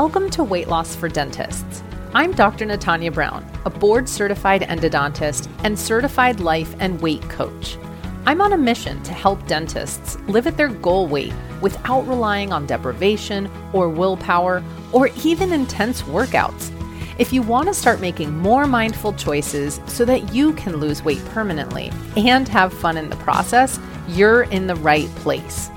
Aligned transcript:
Welcome 0.00 0.30
to 0.30 0.44
Weight 0.44 0.68
Loss 0.68 0.94
for 0.94 1.08
Dentists. 1.08 1.82
I'm 2.14 2.30
Dr. 2.30 2.64
Natanya 2.64 3.12
Brown, 3.12 3.44
a 3.64 3.70
board 3.70 4.08
certified 4.08 4.62
endodontist 4.62 5.50
and 5.64 5.76
certified 5.76 6.38
life 6.38 6.72
and 6.78 7.00
weight 7.00 7.22
coach. 7.22 7.76
I'm 8.24 8.40
on 8.40 8.52
a 8.52 8.56
mission 8.56 9.02
to 9.02 9.12
help 9.12 9.44
dentists 9.48 10.16
live 10.28 10.46
at 10.46 10.56
their 10.56 10.68
goal 10.68 11.08
weight 11.08 11.32
without 11.60 12.06
relying 12.06 12.52
on 12.52 12.64
deprivation 12.64 13.50
or 13.72 13.88
willpower 13.88 14.62
or 14.92 15.08
even 15.24 15.52
intense 15.52 16.02
workouts. 16.02 16.70
If 17.18 17.32
you 17.32 17.42
want 17.42 17.66
to 17.66 17.74
start 17.74 18.00
making 18.00 18.38
more 18.38 18.68
mindful 18.68 19.14
choices 19.14 19.80
so 19.88 20.04
that 20.04 20.32
you 20.32 20.52
can 20.52 20.76
lose 20.76 21.02
weight 21.02 21.24
permanently 21.30 21.90
and 22.16 22.46
have 22.46 22.72
fun 22.72 22.96
in 22.96 23.10
the 23.10 23.16
process, 23.16 23.80
you're 24.06 24.44
in 24.44 24.68
the 24.68 24.76
right 24.76 25.08
place. 25.16 25.70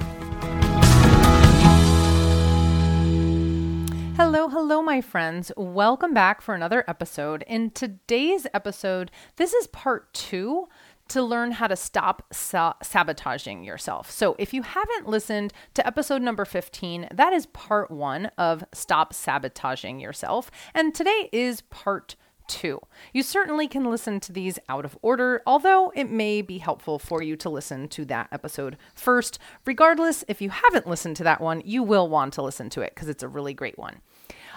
Hello, 4.34 4.48
hello, 4.48 4.82
my 4.82 5.02
friends. 5.02 5.52
Welcome 5.58 6.14
back 6.14 6.40
for 6.40 6.56
another 6.56 6.86
episode. 6.88 7.44
In 7.48 7.70
today's 7.70 8.48
episode, 8.54 9.12
this 9.36 9.52
is 9.54 9.68
part 9.68 10.14
two 10.14 10.70
to 11.10 11.22
learn 11.22 11.52
how 11.52 11.68
to 11.68 11.76
stop 11.76 12.24
sa- 12.32 12.76
sabotaging 12.82 13.66
yourself. 13.66 14.10
So, 14.10 14.38
if 14.40 14.54
you 14.54 14.62
haven't 14.62 15.10
listened 15.10 15.52
to 15.74 15.86
episode 15.86 16.22
number 16.22 16.46
15, 16.46 17.10
that 17.12 17.34
is 17.34 17.48
part 17.48 17.92
one 17.92 18.28
of 18.38 18.64
Stop 18.74 19.14
Sabotaging 19.14 20.00
Yourself. 20.00 20.50
And 20.74 20.96
today 20.96 21.28
is 21.34 21.60
part 21.64 22.16
two. 22.52 22.80
You 23.14 23.24
certainly 23.24 23.68
can 23.68 23.86
listen 23.86 24.20
to 24.22 24.32
these 24.32 24.60
out 24.70 24.86
of 24.86 24.98
order, 25.02 25.42
although 25.46 25.92
it 25.96 26.10
may 26.10 26.42
be 26.42 26.58
helpful 26.58 27.00
for 27.00 27.22
you 27.22 27.36
to 27.38 27.50
listen 27.50 27.88
to 27.90 28.06
that 28.06 28.28
episode 28.32 28.78
first. 28.94 29.40
Regardless, 29.66 30.24
if 30.28 30.42
you 30.42 30.50
haven't 30.50 30.88
listened 30.88 31.16
to 31.18 31.24
that 31.24 31.42
one, 31.42 31.62
you 31.66 31.82
will 31.82 32.10
want 32.10 32.34
to 32.34 32.42
listen 32.42 32.70
to 32.72 32.82
it 32.82 32.94
because 32.94 33.10
it's 33.10 33.24
a 33.24 33.28
really 33.28 33.54
great 33.54 33.78
one. 33.78 34.02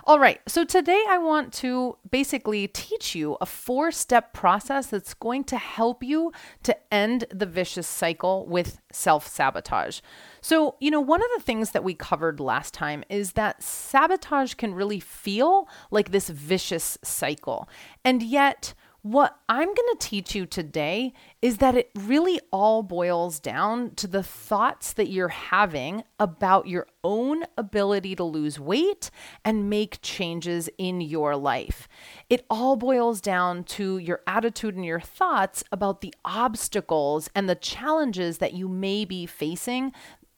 All 0.06 0.18
right, 0.18 0.38
so 0.46 0.64
today 0.64 1.02
I 1.08 1.16
want 1.16 1.50
to 1.54 1.96
basically 2.10 2.68
teach 2.68 3.14
you 3.14 3.38
a 3.40 3.46
four 3.46 3.90
step 3.90 4.34
process 4.34 4.88
that's 4.88 5.14
going 5.14 5.44
to 5.44 5.56
help 5.56 6.02
you 6.02 6.30
to 6.64 6.76
end 6.92 7.24
the 7.30 7.46
vicious 7.46 7.86
cycle 7.88 8.44
with 8.46 8.82
self 8.92 9.26
sabotage. 9.26 10.00
So, 10.42 10.76
you 10.78 10.90
know, 10.90 11.00
one 11.00 11.22
of 11.22 11.28
the 11.34 11.42
things 11.42 11.70
that 11.70 11.84
we 11.84 11.94
covered 11.94 12.38
last 12.38 12.74
time 12.74 13.02
is 13.08 13.32
that 13.32 13.62
sabotage 13.62 14.52
can 14.54 14.74
really 14.74 15.00
feel 15.00 15.66
like 15.90 16.10
this 16.10 16.28
vicious 16.28 16.98
cycle. 17.02 17.66
And 18.04 18.22
yet, 18.22 18.74
what 19.04 19.38
I'm 19.50 19.66
going 19.66 19.76
to 19.76 19.96
teach 20.00 20.34
you 20.34 20.46
today 20.46 21.12
is 21.42 21.58
that 21.58 21.76
it 21.76 21.90
really 21.94 22.40
all 22.50 22.82
boils 22.82 23.38
down 23.38 23.90
to 23.96 24.06
the 24.06 24.22
thoughts 24.22 24.94
that 24.94 25.10
you're 25.10 25.28
having 25.28 26.04
about 26.18 26.68
your 26.68 26.86
own 27.04 27.44
ability 27.58 28.16
to 28.16 28.24
lose 28.24 28.58
weight 28.58 29.10
and 29.44 29.68
make 29.68 29.98
changes 30.00 30.70
in 30.78 31.02
your 31.02 31.36
life. 31.36 31.86
It 32.30 32.46
all 32.48 32.76
boils 32.76 33.20
down 33.20 33.64
to 33.64 33.98
your 33.98 34.22
attitude 34.26 34.74
and 34.74 34.86
your 34.86 35.00
thoughts 35.00 35.62
about 35.70 36.00
the 36.00 36.14
obstacles 36.24 37.28
and 37.34 37.46
the 37.46 37.54
challenges 37.54 38.38
that 38.38 38.54
you 38.54 38.70
may 38.70 39.04
be 39.04 39.26
facing 39.26 39.92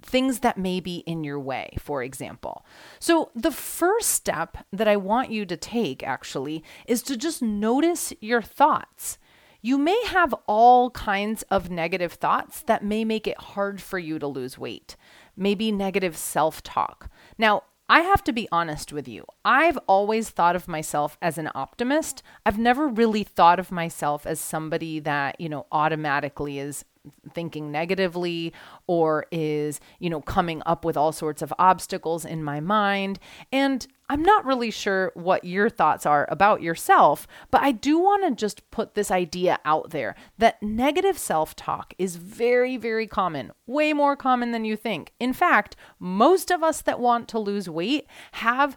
things 0.07 0.41
that 0.41 0.57
may 0.57 0.81
be 0.81 0.99
in 1.07 1.25
your 1.25 1.41
way, 1.41 1.77
for 1.79 2.03
example. 2.03 2.65
So, 2.99 3.31
the 3.35 3.51
first 3.51 4.11
step 4.11 4.59
that 4.73 4.89
I 4.89 4.97
want 4.97 5.31
you 5.31 5.45
to 5.47 5.57
take 5.57 6.03
actually 6.03 6.62
is 6.87 7.03
to 7.03 7.17
just 7.17 7.43
notice 7.43 8.12
your 8.21 8.43
thoughts. 8.43 9.19
You 9.61 9.79
may 9.79 10.01
have 10.07 10.34
all 10.47 10.91
kinds 10.91 11.43
of 11.51 11.71
negative 11.71 12.12
thoughts 12.12 12.62
that 12.62 12.84
may 12.84 13.05
make 13.05 13.27
it 13.27 13.39
hard 13.39 13.81
for 13.83 13.99
you 13.99 14.19
to 14.19 14.27
lose 14.27 14.57
weight, 14.57 14.97
maybe 15.37 15.73
negative 15.73 16.17
self 16.17 16.62
talk. 16.62 17.11
Now, 17.37 17.65
I 17.89 18.01
have 18.01 18.25
to 18.25 18.33
be 18.33 18.49
honest 18.51 18.93
with 18.93 19.07
you. 19.07 19.25
I've 19.45 19.79
always 19.87 20.31
thought 20.31 20.56
of 20.56 20.67
myself 20.67 21.17
as 21.23 21.38
an 21.38 21.50
optimist. 21.55 22.23
I've 22.44 22.59
never 22.59 22.88
really 22.88 23.23
thought 23.23 23.61
of 23.61 23.71
myself 23.71 24.27
as 24.27 24.41
somebody 24.41 24.99
that, 25.00 25.41
you 25.41 25.49
know, 25.49 25.67
automatically 25.71 26.59
is 26.59 26.84
thinking 27.33 27.71
negatively 27.71 28.53
or 28.87 29.27
is, 29.31 29.81
you 29.99 30.11
know, 30.11 30.21
coming 30.21 30.62
up 30.67 30.84
with 30.84 30.97
all 30.97 31.12
sorts 31.12 31.43
of 31.43 31.53
obstacles 31.59 32.25
in 32.25 32.43
my 32.43 32.61
mind. 32.61 33.19
And 33.53 33.87
I'm 34.09 34.22
not 34.22 34.44
really 34.44 34.71
sure 34.71 35.11
what 35.15 35.44
your 35.44 35.69
thoughts 35.69 36.06
are 36.06 36.28
about 36.31 36.62
yourself, 36.62 37.27
but 37.50 37.62
I 37.62 37.72
do 37.72 37.99
want 37.99 38.25
to 38.25 38.31
just 38.34 38.71
put 38.71 38.94
this 38.94 39.11
idea 39.11 39.59
out 39.65 39.91
there 39.91 40.15
that 40.39 40.62
negative 40.62 41.19
self 41.19 41.56
talk 41.56 41.93
is 41.99 42.17
very, 42.17 42.77
very 42.77 43.06
common, 43.06 43.50
way 43.67 43.93
more 43.93 44.17
common 44.17 44.53
than 44.53 44.65
you 44.65 44.77
think. 44.77 45.12
In 45.19 45.33
fact, 45.33 45.75
most 45.99 46.50
of 46.50 46.62
us 46.62 46.83
that 46.83 47.00
want 47.00 47.28
to 47.28 47.38
lose 47.38 47.69
weight 47.69 48.06
have 48.33 48.77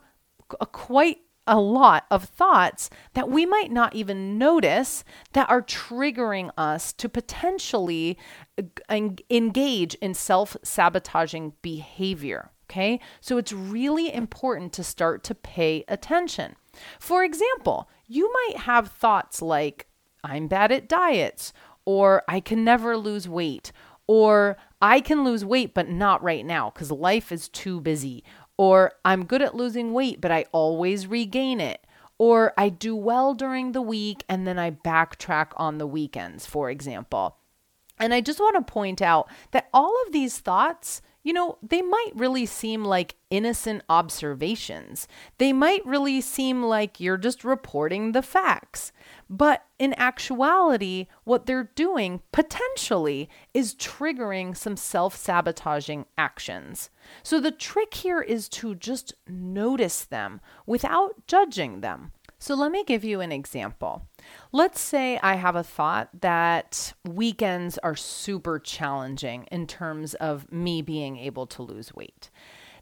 a 0.59 0.65
quite 0.65 1.19
a 1.49 1.59
lot 1.59 2.05
of 2.11 2.25
thoughts 2.25 2.89
that 3.15 3.29
we 3.29 3.45
might 3.45 3.71
not 3.71 3.95
even 3.95 4.37
notice 4.37 5.03
that 5.33 5.49
are 5.49 5.61
triggering 5.61 6.51
us 6.55 6.93
to 6.93 7.09
potentially 7.09 8.17
uh, 8.57 9.09
engage 9.29 9.95
in 9.95 10.13
self 10.13 10.55
sabotaging 10.63 11.53
behavior. 11.61 12.51
Okay, 12.69 12.99
so 13.19 13.37
it's 13.37 13.51
really 13.51 14.13
important 14.13 14.71
to 14.73 14.83
start 14.83 15.23
to 15.23 15.33
pay 15.33 15.83
attention. 15.87 16.55
For 16.99 17.23
example, 17.23 17.89
you 18.05 18.31
might 18.31 18.57
have 18.61 18.91
thoughts 18.91 19.41
like, 19.41 19.87
I'm 20.23 20.47
bad 20.47 20.71
at 20.71 20.87
diets, 20.87 21.51
or 21.83 22.21
I 22.27 22.39
can 22.39 22.63
never 22.63 22.95
lose 22.95 23.27
weight, 23.27 23.71
or 24.05 24.55
I 24.81 25.01
can 25.01 25.23
lose 25.23 25.43
weight, 25.43 25.73
but 25.73 25.89
not 25.89 26.23
right 26.23 26.45
now 26.45 26.69
because 26.69 26.91
life 26.91 27.31
is 27.31 27.49
too 27.49 27.81
busy, 27.81 28.23
or 28.59 28.91
I'm 29.05 29.23
good 29.23 29.41
at 29.41 29.55
losing 29.55 29.93
weight, 29.93 30.19
but 30.19 30.33
I 30.33 30.43
always 30.51 31.07
regain 31.07 31.61
it. 31.61 31.87
Or 32.17 32.53
I 32.57 32.67
do 32.67 32.93
well 32.93 33.33
during 33.33 33.71
the 33.71 33.81
week 33.81 34.25
and 34.27 34.45
then 34.45 34.59
I 34.59 34.69
backtrack 34.69 35.51
on 35.55 35.77
the 35.77 35.87
weekends, 35.87 36.45
for 36.45 36.69
example. 36.69 37.37
And 37.99 38.13
I 38.13 38.19
just 38.19 38.41
want 38.41 38.57
to 38.57 38.69
point 38.69 39.01
out 39.01 39.29
that 39.51 39.69
all 39.73 39.95
of 40.05 40.11
these 40.11 40.39
thoughts 40.39 41.01
you 41.23 41.33
know, 41.33 41.57
they 41.61 41.81
might 41.81 42.11
really 42.15 42.45
seem 42.45 42.85
like 42.85 43.15
innocent 43.29 43.83
observations. 43.89 45.07
They 45.37 45.51
might 45.51 45.85
really 45.85 46.21
seem 46.21 46.63
like 46.63 46.99
you're 46.99 47.17
just 47.17 47.43
reporting 47.43 48.13
the 48.13 48.21
facts. 48.21 48.91
But 49.29 49.65
in 49.77 49.93
actuality, 49.97 51.07
what 51.25 51.45
they're 51.45 51.71
doing 51.75 52.21
potentially 52.31 53.29
is 53.53 53.75
triggering 53.75 54.55
some 54.55 54.77
self 54.77 55.15
sabotaging 55.15 56.05
actions. 56.17 56.89
So 57.21 57.39
the 57.39 57.51
trick 57.51 57.93
here 57.95 58.21
is 58.21 58.47
to 58.49 58.75
just 58.75 59.13
notice 59.27 60.05
them 60.05 60.39
without 60.65 61.27
judging 61.27 61.81
them. 61.81 62.11
So 62.39 62.55
let 62.55 62.71
me 62.71 62.85
give 62.85 63.03
you 63.03 63.19
an 63.19 63.33
example. 63.33 64.07
Let's 64.53 64.79
say 64.79 65.19
I 65.21 65.35
have 65.35 65.57
a 65.57 65.63
thought 65.63 66.09
that 66.21 66.93
weekends 67.05 67.77
are 67.79 67.97
super 67.97 68.59
challenging 68.59 69.43
in 69.51 69.67
terms 69.67 70.13
of 70.15 70.49
me 70.51 70.81
being 70.81 71.17
able 71.17 71.45
to 71.47 71.61
lose 71.61 71.93
weight. 71.93 72.29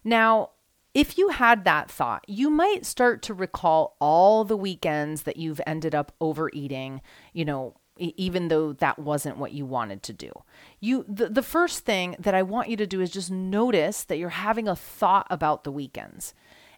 Now, 0.03 0.51
if 0.93 1.17
you 1.17 1.29
had 1.29 1.63
that 1.65 1.89
thought, 1.89 2.23
you 2.27 2.49
might 2.49 2.85
start 2.85 3.21
to 3.23 3.33
recall 3.33 3.97
all 3.99 4.43
the 4.43 4.57
weekends 4.57 5.23
that 5.23 5.37
you've 5.37 5.61
ended 5.65 5.93
up 5.93 6.11
overeating, 6.21 7.01
you 7.33 7.45
know, 7.45 7.75
even 7.99 8.47
though 8.47 8.73
that 8.73 8.99
wasn't 8.99 9.37
what 9.37 9.53
you 9.53 9.65
wanted 9.65 10.03
to 10.03 10.13
do. 10.13 10.31
You 10.79 11.03
the, 11.07 11.29
the 11.29 11.41
first 11.41 11.83
thing 11.83 12.15
that 12.19 12.35
I 12.35 12.43
want 12.43 12.69
you 12.69 12.77
to 12.77 12.87
do 12.87 13.01
is 13.01 13.09
just 13.09 13.31
notice 13.31 14.03
that 14.03 14.17
you're 14.17 14.29
having 14.29 14.67
a 14.67 14.75
thought 14.75 15.25
about 15.31 15.63
the 15.63 15.71
weekends. 15.71 16.35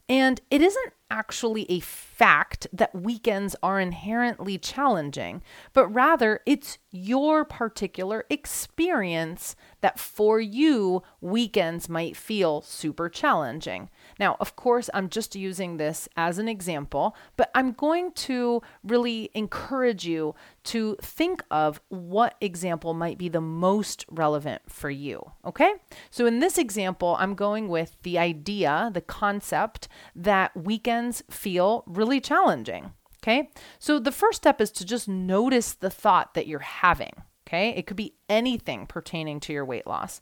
And 0.09 0.41
it 0.49 0.61
isn't 0.61 0.93
actually 1.11 1.69
a 1.69 1.79
fact 1.79 2.65
that 2.73 2.93
weekends 2.95 3.55
are 3.61 3.79
inherently 3.79 4.57
challenging, 4.57 5.43
but 5.73 5.87
rather 5.87 6.41
it's 6.47 6.79
your 6.91 7.45
particular 7.45 8.25
experience 8.29 9.55
that 9.81 9.99
for 9.99 10.39
you, 10.39 11.03
weekends 11.21 11.87
might 11.87 12.17
feel 12.17 12.61
super 12.61 13.09
challenging. 13.09 13.89
Now, 14.19 14.35
of 14.39 14.55
course, 14.55 14.89
I'm 14.93 15.09
just 15.09 15.35
using 15.35 15.77
this 15.77 16.09
as 16.17 16.37
an 16.37 16.47
example, 16.47 17.15
but 17.37 17.51
I'm 17.53 17.71
going 17.73 18.11
to 18.13 18.61
really 18.83 19.29
encourage 19.33 20.05
you 20.05 20.35
to 20.65 20.97
think 21.01 21.43
of 21.49 21.79
what 21.89 22.35
example 22.41 22.93
might 22.93 23.17
be 23.17 23.29
the 23.29 23.41
most 23.41 24.05
relevant 24.09 24.63
for 24.67 24.89
you. 24.89 25.31
Okay? 25.45 25.73
So, 26.09 26.25
in 26.25 26.39
this 26.39 26.57
example, 26.57 27.15
I'm 27.19 27.35
going 27.35 27.67
with 27.67 27.97
the 28.03 28.17
idea, 28.17 28.89
the 28.93 29.01
concept 29.01 29.87
that 30.15 30.55
weekends 30.55 31.23
feel 31.29 31.83
really 31.87 32.19
challenging. 32.19 32.91
Okay? 33.21 33.51
So, 33.79 33.99
the 33.99 34.11
first 34.11 34.37
step 34.37 34.61
is 34.61 34.71
to 34.71 34.85
just 34.85 35.07
notice 35.07 35.73
the 35.73 35.89
thought 35.89 36.33
that 36.33 36.47
you're 36.47 36.59
having. 36.59 37.11
Okay. 37.47 37.69
It 37.69 37.87
could 37.87 37.97
be 37.97 38.13
anything 38.29 38.85
pertaining 38.85 39.39
to 39.39 39.53
your 39.53 39.65
weight 39.65 39.87
loss. 39.87 40.21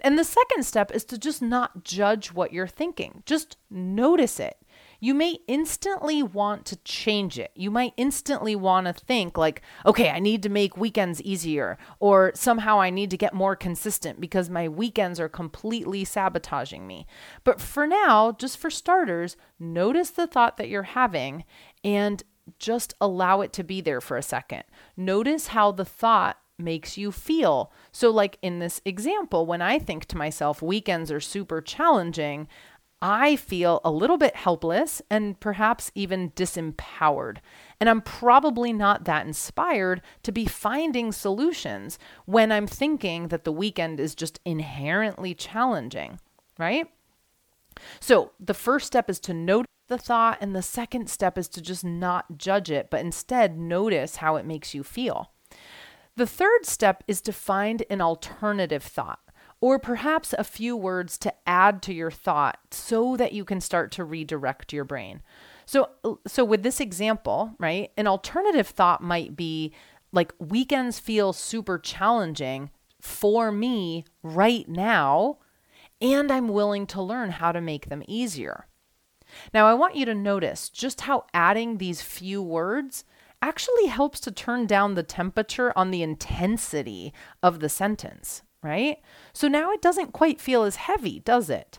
And 0.00 0.16
the 0.16 0.22
second 0.22 0.62
step 0.62 0.92
is 0.92 1.04
to 1.06 1.18
just 1.18 1.42
not 1.42 1.82
judge 1.82 2.32
what 2.32 2.52
you're 2.52 2.68
thinking, 2.68 3.24
just 3.26 3.56
notice 3.68 4.38
it. 4.38 4.56
you 5.00 5.14
may 5.14 5.38
instantly 5.46 6.22
want 6.22 6.64
to 6.66 6.76
change 6.76 7.38
it. 7.38 7.52
You 7.54 7.70
might 7.70 7.94
instantly 7.96 8.56
want 8.56 8.86
to 8.86 8.92
think, 8.92 9.38
like, 9.38 9.62
okay, 9.86 10.10
I 10.10 10.18
need 10.18 10.42
to 10.42 10.48
make 10.48 10.76
weekends 10.76 11.22
easier, 11.22 11.78
or 12.00 12.32
somehow 12.34 12.80
I 12.80 12.90
need 12.90 13.10
to 13.10 13.16
get 13.16 13.32
more 13.32 13.54
consistent 13.54 14.20
because 14.20 14.50
my 14.50 14.68
weekends 14.68 15.20
are 15.20 15.28
completely 15.28 16.04
sabotaging 16.04 16.86
me. 16.86 17.06
But 17.44 17.60
for 17.60 17.86
now, 17.86 18.32
just 18.32 18.58
for 18.58 18.70
starters, 18.70 19.36
notice 19.58 20.10
the 20.10 20.26
thought 20.26 20.56
that 20.56 20.68
you're 20.68 20.82
having 20.82 21.44
and 21.84 22.22
just 22.58 22.94
allow 23.00 23.40
it 23.40 23.52
to 23.54 23.64
be 23.64 23.80
there 23.80 24.00
for 24.00 24.16
a 24.16 24.22
second. 24.22 24.64
Notice 24.96 25.48
how 25.48 25.72
the 25.72 25.84
thought 25.84 26.38
makes 26.58 26.98
you 26.98 27.12
feel. 27.12 27.72
So, 27.92 28.10
like 28.10 28.38
in 28.42 28.58
this 28.58 28.80
example, 28.84 29.46
when 29.46 29.62
I 29.62 29.78
think 29.78 30.06
to 30.06 30.16
myself, 30.16 30.60
weekends 30.60 31.12
are 31.12 31.20
super 31.20 31.60
challenging, 31.60 32.48
I 33.00 33.36
feel 33.36 33.80
a 33.84 33.92
little 33.92 34.16
bit 34.18 34.34
helpless 34.34 35.00
and 35.08 35.38
perhaps 35.38 35.92
even 35.94 36.30
disempowered. 36.32 37.38
And 37.78 37.88
I'm 37.88 38.00
probably 38.00 38.72
not 38.72 39.04
that 39.04 39.24
inspired 39.24 40.02
to 40.24 40.32
be 40.32 40.46
finding 40.46 41.12
solutions 41.12 41.98
when 42.24 42.50
I'm 42.50 42.66
thinking 42.66 43.28
that 43.28 43.44
the 43.44 43.52
weekend 43.52 44.00
is 44.00 44.16
just 44.16 44.40
inherently 44.44 45.32
challenging, 45.32 46.18
right? 46.58 46.88
So 48.00 48.32
the 48.40 48.54
first 48.54 48.88
step 48.88 49.08
is 49.08 49.20
to 49.20 49.34
notice 49.34 49.68
the 49.88 49.98
thought, 49.98 50.38
and 50.40 50.54
the 50.54 50.62
second 50.62 51.10
step 51.10 51.36
is 51.36 51.48
to 51.48 51.60
just 51.60 51.84
not 51.84 52.38
judge 52.38 52.70
it, 52.70 52.90
but 52.90 53.00
instead 53.00 53.58
notice 53.58 54.16
how 54.16 54.36
it 54.36 54.46
makes 54.46 54.74
you 54.74 54.82
feel. 54.82 55.32
The 56.16 56.26
third 56.26 56.66
step 56.66 57.04
is 57.06 57.20
to 57.22 57.32
find 57.32 57.84
an 57.90 58.00
alternative 58.00 58.82
thought 58.82 59.20
or 59.60 59.78
perhaps 59.78 60.34
a 60.38 60.44
few 60.44 60.76
words 60.76 61.18
to 61.18 61.34
add 61.46 61.82
to 61.82 61.92
your 61.92 62.10
thought 62.10 62.58
so 62.70 63.16
that 63.16 63.32
you 63.32 63.44
can 63.44 63.60
start 63.60 63.90
to 63.92 64.04
redirect 64.04 64.72
your 64.72 64.84
brain. 64.84 65.22
So 65.66 65.90
so 66.26 66.44
with 66.44 66.62
this 66.62 66.80
example, 66.80 67.54
right? 67.58 67.90
An 67.96 68.06
alternative 68.06 68.68
thought 68.68 69.02
might 69.02 69.36
be 69.36 69.72
like 70.12 70.32
weekends 70.38 70.98
feel 70.98 71.32
super 71.32 71.78
challenging 71.78 72.70
for 73.00 73.52
me 73.52 74.04
right 74.22 74.68
now 74.68 75.38
and 76.00 76.30
I'm 76.30 76.48
willing 76.48 76.86
to 76.88 77.02
learn 77.02 77.30
how 77.30 77.50
to 77.52 77.60
make 77.60 77.88
them 77.88 78.04
easier. 78.06 78.66
Now, 79.52 79.66
I 79.66 79.74
want 79.74 79.96
you 79.96 80.04
to 80.06 80.14
notice 80.14 80.68
just 80.68 81.02
how 81.02 81.24
adding 81.32 81.78
these 81.78 82.02
few 82.02 82.42
words 82.42 83.04
actually 83.40 83.86
helps 83.86 84.20
to 84.20 84.30
turn 84.30 84.66
down 84.66 84.94
the 84.94 85.02
temperature 85.02 85.72
on 85.76 85.90
the 85.90 86.02
intensity 86.02 87.12
of 87.42 87.60
the 87.60 87.68
sentence 87.68 88.42
right? 88.62 88.98
So 89.32 89.48
now 89.48 89.70
it 89.70 89.82
doesn't 89.82 90.12
quite 90.12 90.40
feel 90.40 90.64
as 90.64 90.76
heavy, 90.76 91.20
does 91.20 91.50
it? 91.50 91.78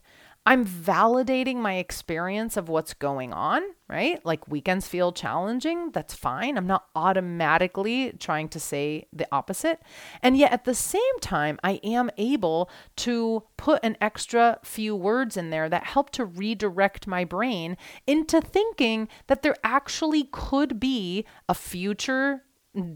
I'm 0.49 0.65
validating 0.65 1.57
my 1.57 1.75
experience 1.75 2.57
of 2.57 2.69
what's 2.69 2.95
going 2.95 3.33
on, 3.33 3.61
right? 3.87 4.19
Like 4.25 4.47
weekends 4.47 4.87
feel 4.87 5.11
challenging. 5.11 5.91
That's 5.91 6.15
fine. 6.15 6.57
I'm 6.57 6.65
not 6.65 6.87
automatically 6.95 8.13
trying 8.17 8.49
to 8.49 8.59
say 8.59 9.05
the 9.13 9.27
opposite. 9.31 9.79
And 10.23 10.35
yet 10.35 10.51
at 10.51 10.65
the 10.65 10.73
same 10.73 11.19
time, 11.21 11.59
I 11.63 11.73
am 11.83 12.09
able 12.17 12.67
to 12.95 13.43
put 13.57 13.83
an 13.83 13.95
extra 14.01 14.57
few 14.63 14.95
words 14.95 15.37
in 15.37 15.51
there 15.51 15.69
that 15.69 15.83
help 15.83 16.09
to 16.13 16.25
redirect 16.25 17.05
my 17.05 17.25
brain 17.25 17.77
into 18.07 18.41
thinking 18.41 19.07
that 19.27 19.43
there 19.43 19.55
actually 19.63 20.29
could 20.31 20.79
be 20.79 21.25
a 21.47 21.53
future 21.53 22.41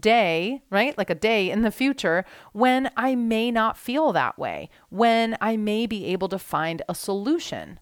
day, 0.00 0.62
right? 0.70 0.96
Like 0.96 1.10
a 1.10 1.14
day 1.14 1.50
in 1.50 1.62
the 1.62 1.70
future 1.70 2.24
when 2.52 2.90
I 2.96 3.14
may 3.14 3.50
not 3.50 3.76
feel 3.76 4.12
that 4.12 4.38
way, 4.38 4.70
when 4.88 5.36
I 5.40 5.56
may 5.56 5.86
be 5.86 6.06
able 6.06 6.28
to 6.28 6.38
find 6.38 6.82
a 6.88 6.94
solution. 6.94 7.80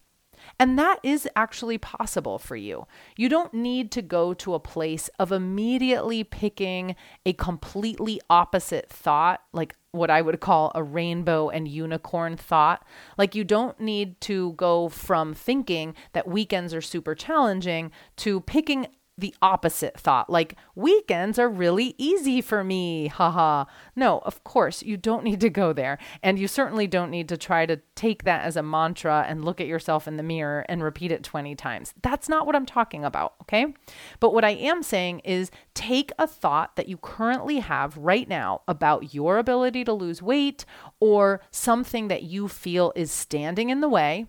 And 0.59 0.77
that 0.77 0.99
is 1.03 1.27
actually 1.35 1.77
possible 1.77 2.37
for 2.37 2.55
you. 2.55 2.85
You 3.15 3.29
don't 3.29 3.53
need 3.53 3.91
to 3.91 4.01
go 4.01 4.33
to 4.35 4.53
a 4.53 4.59
place 4.59 5.09
of 5.19 5.31
immediately 5.31 6.23
picking 6.23 6.95
a 7.25 7.33
completely 7.33 8.19
opposite 8.29 8.89
thought, 8.89 9.41
like 9.53 9.75
what 9.91 10.09
I 10.09 10.21
would 10.21 10.39
call 10.39 10.71
a 10.75 10.83
rainbow 10.83 11.49
and 11.49 11.67
unicorn 11.67 12.35
thought. 12.35 12.85
Like, 13.17 13.35
you 13.35 13.43
don't 13.43 13.79
need 13.79 14.19
to 14.21 14.53
go 14.53 14.89
from 14.89 15.33
thinking 15.33 15.95
that 16.13 16.27
weekends 16.27 16.73
are 16.73 16.81
super 16.81 17.15
challenging 17.15 17.91
to 18.17 18.41
picking 18.41 18.87
the 19.17 19.35
opposite 19.41 19.99
thought, 19.99 20.29
like 20.29 20.55
weekends 20.75 21.37
are 21.37 21.49
really 21.49 21.93
easy 21.97 22.41
for 22.41 22.63
me. 22.63 23.07
Haha. 23.07 23.65
No, 23.95 24.19
of 24.19 24.43
course, 24.43 24.81
you 24.81 24.97
don't 24.97 25.23
need 25.23 25.39
to 25.41 25.49
go 25.49 25.71
there. 25.71 25.99
And 26.23 26.39
you 26.39 26.47
certainly 26.47 26.87
don't 26.87 27.11
need 27.11 27.29
to 27.29 27.37
try 27.37 27.65
to 27.65 27.79
take 27.95 28.23
that 28.23 28.43
as 28.43 28.57
a 28.57 28.63
mantra 28.63 29.25
and 29.27 29.45
look 29.45 29.61
at 29.61 29.67
yourself 29.67 30.07
in 30.07 30.17
the 30.17 30.23
mirror 30.23 30.65
and 30.67 30.83
repeat 30.83 31.11
it 31.11 31.23
20 31.23 31.55
times. 31.55 31.93
That's 32.01 32.27
not 32.27 32.45
what 32.45 32.55
I'm 32.55 32.65
talking 32.65 33.05
about. 33.05 33.35
Okay. 33.41 33.73
But 34.19 34.33
what 34.33 34.45
I 34.45 34.51
am 34.51 34.81
saying 34.81 35.19
is 35.19 35.51
take 35.73 36.11
a 36.17 36.27
thought 36.27 36.75
that 36.75 36.87
you 36.87 36.97
currently 36.97 37.59
have 37.59 37.95
right 37.97 38.27
now 38.27 38.61
about 38.67 39.13
your 39.13 39.37
ability 39.37 39.83
to 39.83 39.93
lose 39.93 40.21
weight 40.21 40.65
or 40.99 41.41
something 41.51 42.07
that 42.07 42.23
you 42.23 42.47
feel 42.47 42.91
is 42.95 43.11
standing 43.11 43.69
in 43.69 43.81
the 43.81 43.89
way 43.89 44.25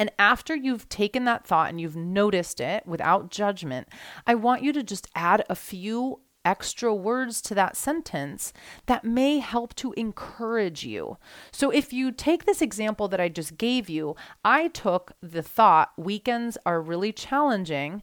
and 0.00 0.10
after 0.18 0.56
you've 0.56 0.88
taken 0.88 1.26
that 1.26 1.46
thought 1.46 1.68
and 1.68 1.78
you've 1.78 1.94
noticed 1.94 2.58
it 2.58 2.86
without 2.86 3.30
judgment, 3.30 3.86
I 4.26 4.34
want 4.34 4.62
you 4.62 4.72
to 4.72 4.82
just 4.82 5.06
add 5.14 5.44
a 5.50 5.54
few 5.54 6.20
extra 6.42 6.94
words 6.94 7.42
to 7.42 7.54
that 7.54 7.76
sentence 7.76 8.54
that 8.86 9.04
may 9.04 9.40
help 9.40 9.74
to 9.74 9.92
encourage 9.92 10.84
you. 10.84 11.18
So, 11.52 11.68
if 11.68 11.92
you 11.92 12.12
take 12.12 12.46
this 12.46 12.62
example 12.62 13.08
that 13.08 13.20
I 13.20 13.28
just 13.28 13.58
gave 13.58 13.90
you, 13.90 14.16
I 14.42 14.68
took 14.68 15.12
the 15.20 15.42
thought 15.42 15.92
weekends 15.98 16.56
are 16.64 16.80
really 16.80 17.12
challenging 17.12 18.02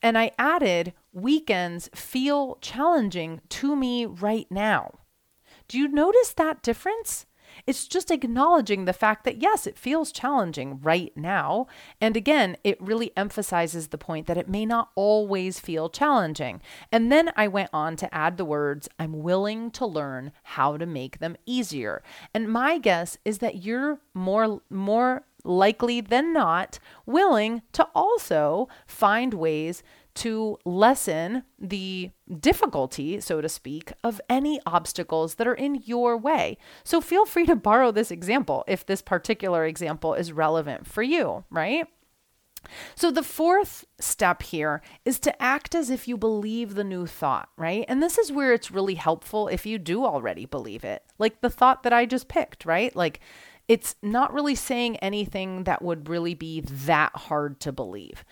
and 0.00 0.16
I 0.16 0.32
added 0.38 0.94
weekends 1.12 1.90
feel 1.94 2.56
challenging 2.62 3.42
to 3.50 3.76
me 3.76 4.06
right 4.06 4.46
now. 4.50 4.92
Do 5.68 5.78
you 5.78 5.88
notice 5.88 6.32
that 6.32 6.62
difference? 6.62 7.26
It's 7.66 7.86
just 7.86 8.10
acknowledging 8.10 8.84
the 8.84 8.92
fact 8.92 9.24
that, 9.24 9.40
yes, 9.40 9.66
it 9.66 9.78
feels 9.78 10.12
challenging 10.12 10.80
right 10.80 11.12
now. 11.16 11.66
And 12.00 12.16
again, 12.16 12.56
it 12.62 12.80
really 12.80 13.12
emphasizes 13.16 13.88
the 13.88 13.98
point 13.98 14.26
that 14.26 14.36
it 14.36 14.48
may 14.48 14.66
not 14.66 14.90
always 14.94 15.60
feel 15.60 15.88
challenging. 15.88 16.60
And 16.92 17.10
then 17.10 17.30
I 17.36 17.48
went 17.48 17.70
on 17.72 17.96
to 17.96 18.14
add 18.14 18.36
the 18.36 18.44
words, 18.44 18.88
I'm 18.98 19.22
willing 19.22 19.70
to 19.72 19.86
learn 19.86 20.32
how 20.42 20.76
to 20.76 20.86
make 20.86 21.18
them 21.18 21.36
easier. 21.46 22.02
And 22.32 22.48
my 22.48 22.78
guess 22.78 23.18
is 23.24 23.38
that 23.38 23.64
you're 23.64 23.98
more, 24.12 24.60
more 24.70 25.24
likely 25.44 26.00
than 26.00 26.32
not 26.32 26.78
willing 27.06 27.62
to 27.72 27.86
also 27.94 28.68
find 28.86 29.34
ways 29.34 29.82
to 30.14 30.58
lessen 30.64 31.42
the 31.58 32.10
difficulty, 32.40 33.20
so 33.20 33.40
to 33.40 33.48
speak, 33.48 33.92
of 34.02 34.20
any 34.28 34.60
obstacles 34.64 35.34
that 35.34 35.46
are 35.46 35.54
in 35.54 35.82
your 35.84 36.16
way. 36.16 36.56
So 36.84 37.00
feel 37.00 37.26
free 37.26 37.46
to 37.46 37.56
borrow 37.56 37.90
this 37.90 38.10
example 38.10 38.64
if 38.66 38.86
this 38.86 39.02
particular 39.02 39.66
example 39.66 40.14
is 40.14 40.32
relevant 40.32 40.86
for 40.86 41.02
you, 41.02 41.44
right? 41.50 41.86
So, 42.94 43.10
the 43.10 43.22
fourth 43.22 43.84
step 44.00 44.42
here 44.42 44.80
is 45.04 45.18
to 45.20 45.42
act 45.42 45.74
as 45.74 45.90
if 45.90 46.08
you 46.08 46.16
believe 46.16 46.74
the 46.74 46.84
new 46.84 47.06
thought, 47.06 47.50
right? 47.58 47.84
And 47.88 48.02
this 48.02 48.16
is 48.16 48.32
where 48.32 48.54
it's 48.54 48.70
really 48.70 48.94
helpful 48.94 49.48
if 49.48 49.66
you 49.66 49.78
do 49.78 50.04
already 50.04 50.46
believe 50.46 50.82
it, 50.82 51.02
like 51.18 51.42
the 51.42 51.50
thought 51.50 51.82
that 51.82 51.92
I 51.92 52.06
just 52.06 52.28
picked, 52.28 52.64
right? 52.64 52.94
Like, 52.96 53.20
it's 53.68 53.96
not 54.02 54.32
really 54.32 54.54
saying 54.54 54.96
anything 54.98 55.64
that 55.64 55.82
would 55.82 56.08
really 56.08 56.34
be 56.34 56.60
that 56.60 57.14
hard 57.14 57.60
to 57.60 57.72
believe. 57.72 58.24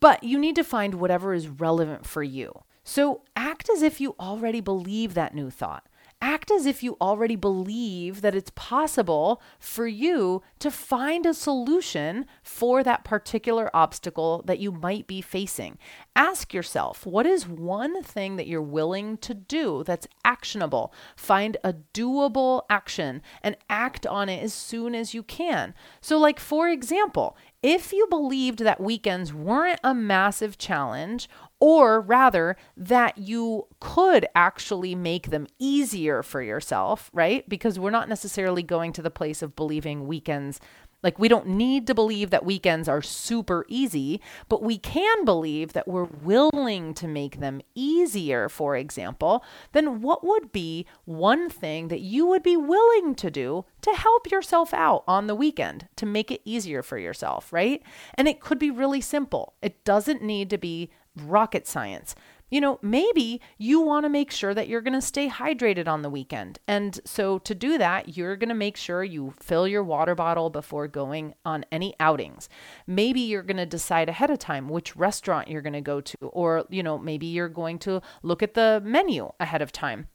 But 0.00 0.22
you 0.22 0.38
need 0.38 0.56
to 0.56 0.64
find 0.64 0.94
whatever 0.94 1.34
is 1.34 1.48
relevant 1.48 2.06
for 2.06 2.22
you. 2.22 2.62
So 2.84 3.22
act 3.36 3.68
as 3.68 3.82
if 3.82 4.00
you 4.00 4.14
already 4.18 4.60
believe 4.60 5.14
that 5.14 5.34
new 5.34 5.50
thought. 5.50 5.86
Act 6.20 6.50
as 6.50 6.66
if 6.66 6.82
you 6.82 6.96
already 7.00 7.36
believe 7.36 8.22
that 8.22 8.34
it's 8.34 8.50
possible 8.56 9.40
for 9.60 9.86
you 9.86 10.42
to 10.58 10.68
find 10.68 11.24
a 11.24 11.32
solution 11.32 12.26
for 12.42 12.82
that 12.82 13.04
particular 13.04 13.70
obstacle 13.72 14.42
that 14.44 14.58
you 14.58 14.72
might 14.72 15.06
be 15.06 15.20
facing. 15.20 15.78
Ask 16.16 16.52
yourself, 16.52 17.06
what 17.06 17.24
is 17.24 17.46
one 17.46 18.02
thing 18.02 18.34
that 18.34 18.48
you're 18.48 18.60
willing 18.60 19.16
to 19.18 19.32
do 19.32 19.84
that's 19.84 20.08
actionable? 20.24 20.92
Find 21.14 21.56
a 21.62 21.74
doable 21.94 22.62
action 22.68 23.22
and 23.40 23.56
act 23.70 24.04
on 24.04 24.28
it 24.28 24.42
as 24.42 24.52
soon 24.52 24.96
as 24.96 25.14
you 25.14 25.22
can. 25.22 25.72
So, 26.00 26.18
like, 26.18 26.40
for 26.40 26.68
example, 26.68 27.36
if 27.62 27.92
you 27.92 28.06
believed 28.08 28.60
that 28.60 28.80
weekends 28.80 29.34
weren't 29.34 29.80
a 29.82 29.94
massive 29.94 30.58
challenge, 30.58 31.28
or 31.60 32.00
rather 32.00 32.56
that 32.76 33.18
you 33.18 33.66
could 33.80 34.26
actually 34.34 34.94
make 34.94 35.30
them 35.30 35.46
easier 35.58 36.22
for 36.22 36.40
yourself, 36.40 37.10
right? 37.12 37.48
Because 37.48 37.78
we're 37.78 37.90
not 37.90 38.08
necessarily 38.08 38.62
going 38.62 38.92
to 38.92 39.02
the 39.02 39.10
place 39.10 39.42
of 39.42 39.56
believing 39.56 40.06
weekends 40.06 40.60
Like, 41.02 41.18
we 41.18 41.28
don't 41.28 41.46
need 41.46 41.86
to 41.86 41.94
believe 41.94 42.30
that 42.30 42.44
weekends 42.44 42.88
are 42.88 43.02
super 43.02 43.64
easy, 43.68 44.20
but 44.48 44.62
we 44.62 44.78
can 44.78 45.24
believe 45.24 45.72
that 45.72 45.86
we're 45.86 46.04
willing 46.04 46.92
to 46.94 47.06
make 47.06 47.38
them 47.38 47.60
easier, 47.74 48.48
for 48.48 48.76
example. 48.76 49.44
Then, 49.72 50.00
what 50.00 50.24
would 50.24 50.50
be 50.50 50.86
one 51.04 51.48
thing 51.48 51.88
that 51.88 52.00
you 52.00 52.26
would 52.26 52.42
be 52.42 52.56
willing 52.56 53.14
to 53.16 53.30
do 53.30 53.64
to 53.82 53.92
help 53.92 54.30
yourself 54.30 54.74
out 54.74 55.04
on 55.06 55.28
the 55.28 55.36
weekend 55.36 55.88
to 55.96 56.06
make 56.06 56.30
it 56.30 56.42
easier 56.44 56.82
for 56.82 56.98
yourself, 56.98 57.52
right? 57.52 57.82
And 58.14 58.26
it 58.26 58.40
could 58.40 58.58
be 58.58 58.70
really 58.70 59.00
simple, 59.00 59.54
it 59.62 59.84
doesn't 59.84 60.22
need 60.22 60.50
to 60.50 60.58
be 60.58 60.90
rocket 61.16 61.66
science 61.66 62.14
you 62.50 62.60
know, 62.60 62.78
maybe 62.82 63.40
you 63.58 63.80
want 63.80 64.04
to 64.04 64.08
make 64.08 64.30
sure 64.30 64.54
that 64.54 64.68
you're 64.68 64.80
going 64.80 64.94
to 64.94 65.00
stay 65.00 65.28
hydrated 65.28 65.86
on 65.86 66.02
the 66.02 66.10
weekend. 66.10 66.58
And 66.66 67.00
so 67.04 67.38
to 67.40 67.54
do 67.54 67.78
that, 67.78 68.16
you're 68.16 68.36
going 68.36 68.48
to 68.48 68.54
make 68.54 68.76
sure 68.76 69.04
you 69.04 69.34
fill 69.38 69.68
your 69.68 69.84
water 69.84 70.14
bottle 70.14 70.50
before 70.50 70.88
going 70.88 71.34
on 71.44 71.64
any 71.70 71.94
outings. 72.00 72.48
Maybe 72.86 73.20
you're 73.20 73.42
going 73.42 73.58
to 73.58 73.66
decide 73.66 74.08
ahead 74.08 74.30
of 74.30 74.38
time 74.38 74.68
which 74.68 74.96
restaurant 74.96 75.48
you're 75.48 75.62
going 75.62 75.72
to 75.72 75.80
go 75.80 76.00
to, 76.00 76.16
or, 76.22 76.64
you 76.70 76.82
know, 76.82 76.98
maybe 76.98 77.26
you're 77.26 77.48
going 77.48 77.78
to 77.80 78.00
look 78.22 78.42
at 78.42 78.54
the 78.54 78.80
menu 78.84 79.30
ahead 79.38 79.62
of 79.62 79.72
time. 79.72 80.08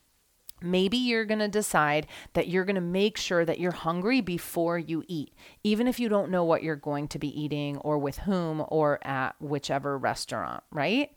Maybe 0.61 0.95
you're 0.97 1.25
going 1.25 1.39
to 1.39 1.49
decide 1.49 2.07
that 2.33 2.47
you're 2.47 2.63
going 2.63 2.75
to 2.75 2.81
make 2.81 3.17
sure 3.17 3.43
that 3.43 3.59
you're 3.59 3.73
hungry 3.73 4.21
before 4.21 4.79
you 4.79 5.03
eat, 5.09 5.33
even 5.61 5.89
if 5.89 5.99
you 5.99 6.07
don't 6.07 6.31
know 6.31 6.45
what 6.45 6.63
you're 6.63 6.77
going 6.77 7.09
to 7.09 7.19
be 7.19 7.37
eating 7.39 7.77
or 7.79 7.97
with 7.97 8.19
whom 8.19 8.63
or 8.69 9.05
at 9.05 9.35
whichever 9.41 9.97
restaurant, 9.97 10.63
right? 10.71 11.11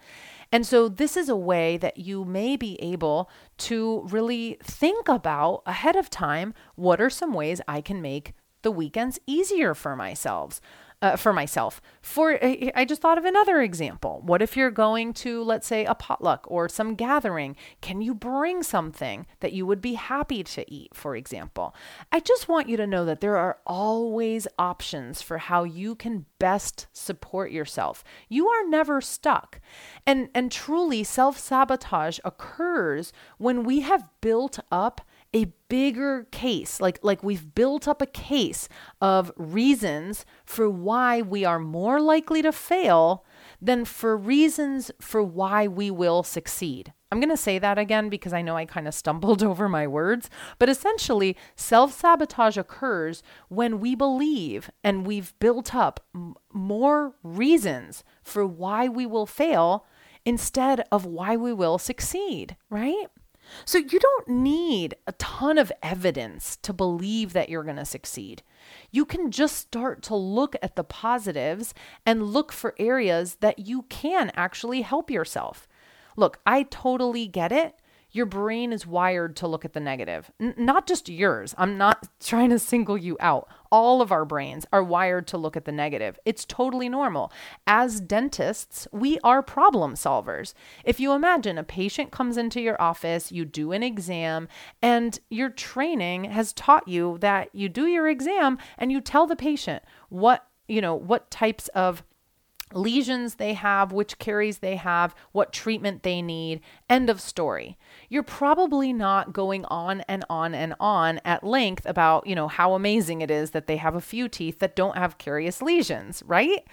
And 0.52 0.66
so, 0.66 0.88
this 0.88 1.16
is 1.16 1.28
a 1.28 1.36
way 1.36 1.76
that 1.76 1.98
you 1.98 2.24
may 2.24 2.56
be 2.56 2.80
able 2.80 3.28
to 3.58 4.06
really 4.10 4.58
think 4.62 5.08
about 5.08 5.62
ahead 5.66 5.96
of 5.96 6.10
time 6.10 6.54
what 6.76 7.00
are 7.00 7.10
some 7.10 7.32
ways 7.32 7.60
I 7.66 7.80
can 7.80 8.00
make 8.00 8.34
the 8.62 8.70
weekends 8.70 9.18
easier 9.26 9.74
for 9.74 9.94
myself 9.94 10.60
uh, 11.02 11.16
for 11.16 11.32
myself. 11.32 11.80
For 12.00 12.38
I 12.42 12.84
just 12.86 13.02
thought 13.02 13.18
of 13.18 13.24
another 13.24 13.60
example. 13.60 14.22
What 14.24 14.42
if 14.42 14.56
you're 14.56 14.70
going 14.70 15.12
to, 15.14 15.42
let's 15.42 15.66
say, 15.66 15.84
a 15.84 15.94
potluck 15.94 16.46
or 16.48 16.68
some 16.68 16.94
gathering? 16.94 17.56
Can 17.80 18.00
you 18.00 18.14
bring 18.14 18.62
something 18.62 19.26
that 19.40 19.52
you 19.52 19.66
would 19.66 19.82
be 19.82 19.94
happy 19.94 20.42
to 20.42 20.72
eat, 20.72 20.94
for 20.94 21.14
example? 21.14 21.74
I 22.10 22.20
just 22.20 22.48
want 22.48 22.68
you 22.68 22.76
to 22.78 22.86
know 22.86 23.04
that 23.04 23.20
there 23.20 23.36
are 23.36 23.58
always 23.66 24.48
options 24.58 25.20
for 25.20 25.38
how 25.38 25.64
you 25.64 25.94
can 25.94 26.26
best 26.38 26.86
support 26.92 27.50
yourself. 27.50 28.02
You 28.28 28.48
are 28.48 28.66
never 28.66 29.00
stuck. 29.00 29.60
And 30.06 30.28
and 30.34 30.50
truly 30.50 31.04
self-sabotage 31.04 32.18
occurs 32.24 33.12
when 33.38 33.64
we 33.64 33.80
have 33.80 34.08
built 34.20 34.58
up 34.70 35.00
a 35.36 35.52
bigger 35.68 36.26
case 36.30 36.80
like 36.80 36.98
like 37.02 37.22
we've 37.22 37.54
built 37.54 37.86
up 37.86 38.00
a 38.00 38.06
case 38.06 38.68
of 39.02 39.30
reasons 39.36 40.24
for 40.46 40.70
why 40.70 41.20
we 41.20 41.44
are 41.44 41.58
more 41.58 42.00
likely 42.00 42.40
to 42.40 42.52
fail 42.52 43.22
than 43.60 43.84
for 43.84 44.16
reasons 44.16 44.90
for 45.00 45.22
why 45.22 45.66
we 45.66 45.90
will 45.90 46.22
succeed. 46.22 46.92
I'm 47.12 47.20
going 47.20 47.30
to 47.30 47.36
say 47.36 47.58
that 47.58 47.78
again 47.78 48.08
because 48.08 48.32
I 48.32 48.42
know 48.42 48.56
I 48.56 48.64
kind 48.64 48.88
of 48.88 48.94
stumbled 48.94 49.42
over 49.50 49.68
my 49.68 49.86
words, 49.86 50.30
but 50.58 50.68
essentially, 50.68 51.36
self 51.54 51.92
sabotage 51.92 52.56
occurs 52.56 53.22
when 53.48 53.78
we 53.78 53.94
believe 53.94 54.70
and 54.82 55.06
we've 55.06 55.38
built 55.38 55.74
up 55.74 56.00
m- 56.14 56.34
more 56.52 57.14
reasons 57.22 58.04
for 58.22 58.46
why 58.46 58.88
we 58.88 59.04
will 59.04 59.26
fail 59.26 59.84
instead 60.24 60.84
of 60.90 61.04
why 61.04 61.36
we 61.36 61.52
will 61.52 61.78
succeed, 61.78 62.56
right? 62.70 63.06
So 63.64 63.78
you 63.78 63.98
don't 63.98 64.28
need 64.28 64.96
a 65.06 65.12
ton 65.12 65.58
of 65.58 65.72
evidence 65.82 66.56
to 66.58 66.72
believe 66.72 67.32
that 67.32 67.48
you're 67.48 67.64
going 67.64 67.76
to 67.76 67.84
succeed. 67.84 68.42
You 68.90 69.04
can 69.04 69.30
just 69.30 69.56
start 69.56 70.02
to 70.02 70.16
look 70.16 70.56
at 70.62 70.76
the 70.76 70.84
positives 70.84 71.74
and 72.04 72.32
look 72.32 72.52
for 72.52 72.74
areas 72.78 73.36
that 73.36 73.60
you 73.60 73.82
can 73.82 74.30
actually 74.34 74.82
help 74.82 75.10
yourself. 75.10 75.68
Look, 76.16 76.40
I 76.46 76.64
totally 76.64 77.26
get 77.26 77.52
it 77.52 77.78
your 78.12 78.26
brain 78.26 78.72
is 78.72 78.86
wired 78.86 79.36
to 79.36 79.46
look 79.46 79.64
at 79.64 79.72
the 79.72 79.80
negative. 79.80 80.30
N- 80.40 80.54
not 80.56 80.86
just 80.86 81.08
yours. 81.08 81.54
I'm 81.58 81.76
not 81.76 82.08
trying 82.20 82.50
to 82.50 82.58
single 82.58 82.96
you 82.96 83.16
out. 83.20 83.48
All 83.70 84.00
of 84.00 84.12
our 84.12 84.24
brains 84.24 84.64
are 84.72 84.82
wired 84.82 85.26
to 85.28 85.36
look 85.36 85.56
at 85.56 85.64
the 85.64 85.72
negative. 85.72 86.18
It's 86.24 86.44
totally 86.44 86.88
normal. 86.88 87.32
As 87.66 88.00
dentists, 88.00 88.88
we 88.92 89.18
are 89.24 89.42
problem 89.42 89.94
solvers. 89.94 90.54
If 90.84 91.00
you 91.00 91.12
imagine 91.12 91.58
a 91.58 91.64
patient 91.64 92.10
comes 92.10 92.36
into 92.36 92.60
your 92.60 92.80
office, 92.80 93.32
you 93.32 93.44
do 93.44 93.72
an 93.72 93.82
exam, 93.82 94.48
and 94.80 95.18
your 95.28 95.50
training 95.50 96.24
has 96.24 96.52
taught 96.52 96.88
you 96.88 97.18
that 97.20 97.54
you 97.54 97.68
do 97.68 97.86
your 97.86 98.08
exam 98.08 98.58
and 98.78 98.92
you 98.92 99.00
tell 99.00 99.26
the 99.26 99.36
patient 99.36 99.82
what, 100.08 100.46
you 100.68 100.80
know, 100.80 100.94
what 100.94 101.30
types 101.30 101.68
of 101.68 102.02
lesions 102.76 103.36
they 103.36 103.54
have, 103.54 103.92
which 103.92 104.18
caries 104.18 104.58
they 104.58 104.76
have, 104.76 105.14
what 105.32 105.52
treatment 105.52 106.02
they 106.02 106.22
need. 106.22 106.60
End 106.88 107.10
of 107.10 107.20
story. 107.20 107.76
You're 108.08 108.22
probably 108.22 108.92
not 108.92 109.32
going 109.32 109.64
on 109.66 110.02
and 110.02 110.24
on 110.30 110.54
and 110.54 110.74
on 110.78 111.20
at 111.24 111.42
length 111.42 111.86
about, 111.86 112.26
you 112.26 112.34
know, 112.34 112.48
how 112.48 112.74
amazing 112.74 113.20
it 113.20 113.30
is 113.30 113.50
that 113.50 113.66
they 113.66 113.76
have 113.76 113.94
a 113.94 114.00
few 114.00 114.28
teeth 114.28 114.58
that 114.60 114.76
don't 114.76 114.96
have 114.96 115.18
carious 115.18 115.62
lesions, 115.62 116.22
right? 116.26 116.64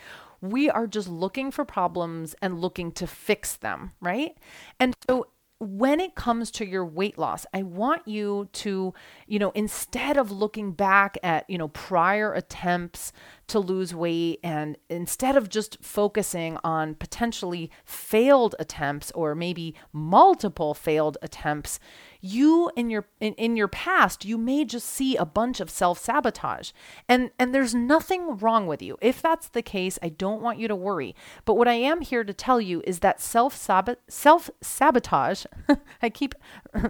We 0.41 0.69
are 0.69 0.87
just 0.87 1.07
looking 1.07 1.51
for 1.51 1.63
problems 1.63 2.35
and 2.41 2.59
looking 2.59 2.91
to 2.93 3.07
fix 3.07 3.55
them, 3.55 3.93
right? 4.01 4.37
And 4.79 4.93
so 5.07 5.27
when 5.59 5.99
it 5.99 6.15
comes 6.15 6.51
to 6.51 6.65
your 6.65 6.85
weight 6.85 7.17
loss, 7.17 7.45
I 7.53 7.63
want 7.63 8.07
you 8.07 8.49
to, 8.53 8.93
you 9.27 9.39
know, 9.39 9.51
instead 9.51 10.17
of 10.17 10.31
looking 10.31 10.73
back 10.73 11.17
at, 11.23 11.49
you 11.49 11.57
know, 11.57 11.69
prior 11.69 12.33
attempts 12.33 13.13
to 13.47 13.59
lose 13.59 13.93
weight 13.93 14.39
and 14.43 14.77
instead 14.89 15.35
of 15.35 15.49
just 15.49 15.77
focusing 15.81 16.57
on 16.63 16.95
potentially 16.95 17.69
failed 17.85 18.55
attempts 18.57 19.11
or 19.11 19.35
maybe 19.35 19.75
multiple 19.91 20.73
failed 20.73 21.17
attempts, 21.21 21.79
you 22.21 22.71
in 22.77 22.89
your 22.89 23.05
in, 23.19 23.33
in 23.33 23.57
your 23.57 23.67
past 23.67 24.23
you 24.23 24.37
may 24.37 24.63
just 24.63 24.87
see 24.87 25.17
a 25.17 25.25
bunch 25.25 25.59
of 25.59 25.69
self-sabotage. 25.69 26.71
And 27.09 27.31
and 27.37 27.53
there's 27.53 27.75
nothing 27.75 28.37
wrong 28.37 28.65
with 28.65 28.81
you. 28.81 28.97
If 29.01 29.21
that's 29.21 29.49
the 29.49 29.61
case 29.61 29.99
i 30.01 30.09
don't 30.09 30.41
want 30.41 30.57
you 30.57 30.67
to 30.67 30.75
worry. 30.75 31.15
But 31.43 31.55
what 31.55 31.67
i 31.67 31.73
am 31.73 32.01
here 32.01 32.23
to 32.23 32.33
tell 32.33 32.61
you 32.61 32.81
is 32.85 32.99
that 32.99 33.19
self 33.19 33.53
self 34.07 34.49
sabotage 34.61 35.45
i 36.01 36.09
keep 36.09 36.33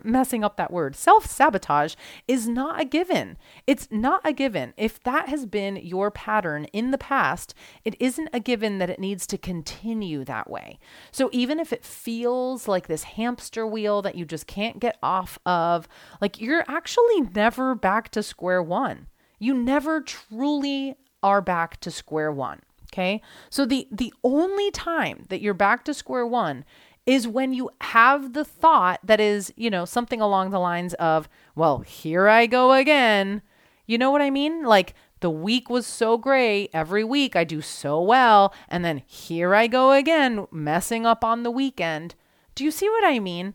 messing 0.03 0.43
up 0.43 0.57
that 0.57 0.72
word 0.72 0.95
self 0.95 1.25
sabotage 1.25 1.95
is 2.27 2.48
not 2.48 2.79
a 2.79 2.86
given. 2.86 3.38
It's 3.65 3.88
not 3.89 4.22
a 4.24 4.33
given. 4.33 4.74
If 4.77 5.01
that 5.03 5.29
has 5.29 5.45
been 5.45 5.77
your 5.77 6.12
pattern 6.12 6.42
in 6.45 6.91
the 6.91 6.97
past 6.97 7.53
it 7.83 7.95
isn't 8.00 8.29
a 8.33 8.39
given 8.39 8.77
that 8.77 8.89
it 8.89 9.00
needs 9.00 9.25
to 9.25 9.38
continue 9.38 10.23
that 10.23 10.50
way 10.50 10.77
so 11.12 11.29
even 11.31 11.59
if 11.59 11.73
it 11.73 11.83
feels 11.83 12.67
like 12.67 12.88
this 12.88 13.03
hamster 13.03 13.65
wheel 13.65 14.01
that 14.01 14.15
you 14.15 14.25
just 14.25 14.47
can't 14.47 14.79
get 14.79 14.97
off 15.01 15.23
off 15.23 15.39
of 15.45 15.88
like 16.21 16.41
you're 16.41 16.65
actually 16.67 17.21
never 17.33 17.75
back 17.75 18.09
to 18.09 18.23
square 18.23 18.62
one. 18.62 19.07
You 19.39 19.53
never 19.53 20.01
truly 20.01 20.95
are 21.21 21.41
back 21.41 21.79
to 21.81 21.91
square 21.91 22.31
one. 22.31 22.62
Okay. 22.91 23.21
So 23.50 23.65
the 23.65 23.88
the 23.91 24.13
only 24.23 24.71
time 24.71 25.25
that 25.29 25.41
you're 25.41 25.53
back 25.53 25.85
to 25.85 25.93
square 25.93 26.25
one 26.25 26.65
is 27.05 27.27
when 27.27 27.53
you 27.53 27.69
have 27.81 28.33
the 28.33 28.45
thought 28.45 29.00
that 29.03 29.19
is, 29.19 29.53
you 29.57 29.69
know, 29.69 29.83
something 29.83 30.21
along 30.21 30.51
the 30.51 30.59
lines 30.59 30.93
of, 30.95 31.27
well, 31.53 31.79
here 31.79 32.29
I 32.29 32.45
go 32.45 32.71
again. 32.71 33.41
You 33.85 33.97
know 33.97 34.09
what 34.09 34.21
I 34.21 34.29
mean? 34.29 34.63
Like 34.63 34.93
the 35.24 35.30
week 35.30 35.70
was 35.70 35.88
so 35.88 36.18
great. 36.18 36.70
Every 36.74 37.06
week 37.06 37.34
I 37.34 37.46
do 37.46 37.62
so 37.62 38.01
well. 38.01 38.53
And 38.68 38.84
then 38.84 39.01
here 39.08 39.56
I 39.56 39.68
go 39.68 39.94
again, 39.94 40.48
messing 40.51 41.06
up 41.06 41.24
on 41.24 41.44
the 41.44 41.50
weekend. 41.50 42.15
Do 42.56 42.65
you 42.65 42.72
see 42.72 42.89
what 42.89 43.06
I 43.06 43.20
mean? 43.20 43.53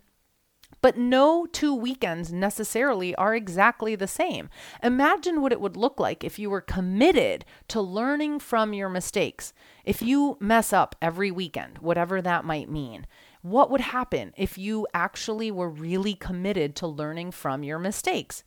But 0.81 0.97
no 0.97 1.45
two 1.45 1.75
weekends 1.75 2.33
necessarily 2.33 3.15
are 3.17 3.35
exactly 3.35 3.95
the 3.95 4.07
same. 4.07 4.49
Imagine 4.83 5.43
what 5.43 5.53
it 5.53 5.61
would 5.61 5.77
look 5.77 6.01
like 6.01 6.25
if 6.25 6.39
you 6.39 6.49
were 6.49 6.63
committed 6.63 7.45
to 7.69 7.83
learning 7.83 8.39
from 8.39 8.73
your 8.73 8.89
mistakes. 8.89 9.53
If 9.85 10.01
you 10.01 10.39
mess 10.41 10.73
up 10.73 10.97
every 11.03 11.31
weekend, 11.31 11.81
whatever 11.81 12.23
that 12.23 12.47
might 12.47 12.71
mean, 12.71 13.07
what 13.43 13.71
would 13.71 13.83
happen 13.83 14.33
if 14.39 14.57
you 14.57 14.87
actually 14.95 15.51
were 15.51 15.69
really 15.69 16.15
committed 16.15 16.75
to 16.77 16.87
learning 16.87 17.33
from 17.33 17.63
your 17.63 17.79
mistakes? 17.79 18.43